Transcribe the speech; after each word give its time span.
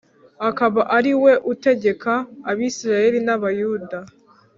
akaba 0.49 0.81
ari 0.97 1.11
we 1.23 1.33
utegeka 1.53 2.11
Abisirayeli 2.51 3.19
n’Abayuda 3.25 3.99